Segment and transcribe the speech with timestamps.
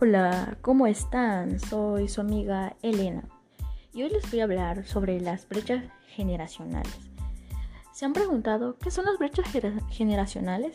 [0.00, 1.60] Hola, ¿cómo están?
[1.60, 3.22] Soy su amiga Elena
[3.92, 6.92] y hoy les voy a hablar sobre las brechas generacionales.
[7.92, 9.46] ¿Se han preguntado qué son las brechas
[9.90, 10.72] generacionales?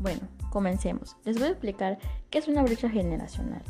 [0.00, 1.16] Bueno, comencemos.
[1.24, 1.98] Les voy a explicar
[2.30, 3.62] qué es una brecha generacional.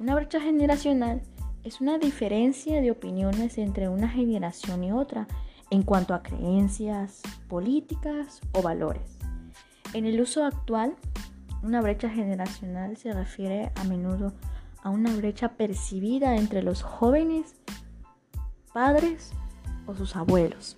[0.00, 1.22] Una brecha generacional
[1.62, 5.28] es una diferencia de opiniones entre una generación y otra
[5.70, 9.16] en cuanto a creencias, políticas o valores.
[9.94, 10.96] En el uso actual,
[11.62, 14.32] una brecha generacional se refiere a menudo
[14.82, 17.56] a una brecha percibida entre los jóvenes,
[18.72, 19.32] padres
[19.86, 20.76] o sus abuelos.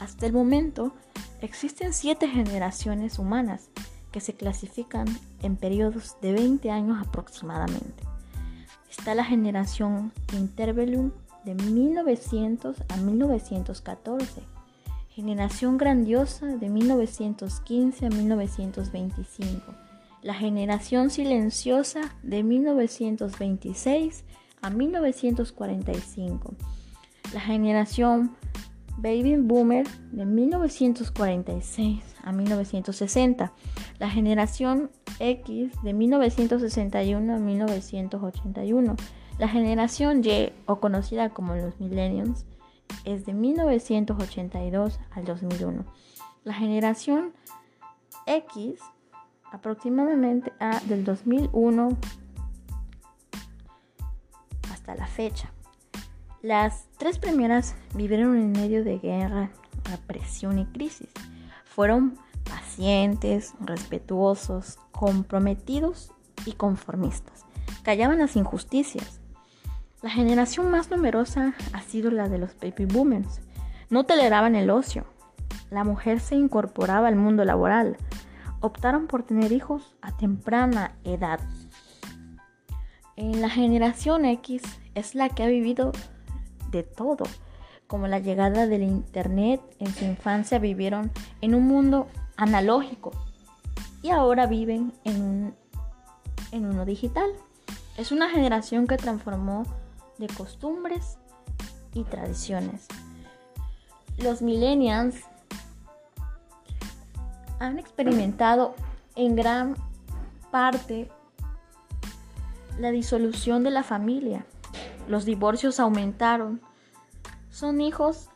[0.00, 0.94] Hasta el momento
[1.40, 3.68] existen siete generaciones humanas
[4.10, 5.06] que se clasifican
[5.42, 8.04] en periodos de 20 años aproximadamente.
[8.88, 11.10] Está la generación Interbellum
[11.44, 14.42] de 1900 a 1914,
[15.10, 19.74] generación grandiosa de 1915 a 1925,
[20.24, 24.24] la generación silenciosa de 1926
[24.62, 26.54] a 1945,
[27.34, 28.34] la generación
[28.96, 33.52] Baby Boomer de 1946 a 1960,
[33.98, 38.96] la generación X de 1961 a 1981,
[39.38, 42.46] la generación Y o conocida como los Millennials
[43.04, 45.84] es de 1982 al 2001.
[46.44, 47.34] La generación
[48.26, 48.80] X
[49.52, 51.96] aproximadamente a del 2001
[54.72, 55.50] hasta la fecha.
[56.42, 59.50] Las tres primeras vivieron en medio de guerra,
[59.84, 61.08] represión y crisis.
[61.64, 66.12] Fueron pacientes, respetuosos, comprometidos
[66.44, 67.46] y conformistas.
[67.82, 69.20] Callaban las injusticias.
[70.02, 73.40] La generación más numerosa ha sido la de los baby boomers.
[73.88, 75.06] No toleraban el ocio.
[75.70, 77.96] La mujer se incorporaba al mundo laboral.
[78.64, 81.38] Optaron por tener hijos a temprana edad.
[83.14, 84.62] La generación X
[84.94, 85.92] es la que ha vivido
[86.70, 87.24] de todo,
[87.86, 92.08] como la llegada del Internet en su infancia vivieron en un mundo
[92.38, 93.10] analógico
[94.00, 95.54] y ahora viven en, un,
[96.50, 97.28] en uno digital.
[97.98, 99.64] Es una generación que transformó
[100.16, 101.18] de costumbres
[101.92, 102.86] y tradiciones.
[104.16, 105.16] Los millennials
[107.66, 108.74] han experimentado
[109.16, 109.76] en gran
[110.50, 111.10] parte
[112.78, 114.44] la disolución de la familia.
[115.08, 116.60] Los divorcios aumentaron.
[117.50, 118.30] Son hijos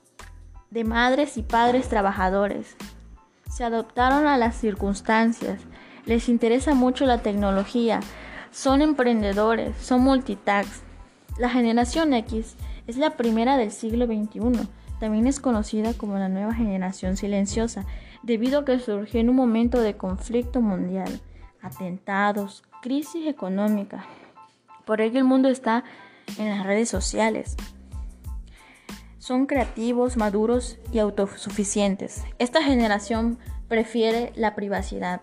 [0.71, 2.77] de madres y padres trabajadores.
[3.51, 5.61] Se adoptaron a las circunstancias.
[6.07, 8.01] Les interesa mucho la tecnología.
[8.51, 9.77] Son emprendedores.
[9.79, 10.89] Son multitask
[11.39, 12.57] la generación X
[12.89, 14.69] es la primera del siglo XXI.
[15.01, 17.87] También es conocida como la nueva generación silenciosa,
[18.23, 21.21] debido a que surgió en un momento de conflicto mundial,
[21.63, 24.07] atentados, crisis económica.
[24.85, 25.85] Por ello el mundo está
[26.39, 27.57] en las redes sociales.
[29.19, 32.25] Son creativos, maduros y autosuficientes.
[32.39, 33.39] Esta generación
[33.69, 35.21] prefiere la privacidad.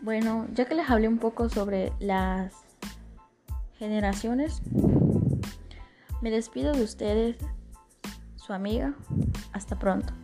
[0.00, 2.54] Bueno, ya que les hablé un poco sobre las
[3.78, 4.62] generaciones.
[6.20, 7.36] Me despido de ustedes,
[8.48, 8.94] su amiga.
[9.52, 10.14] Hasta pronto.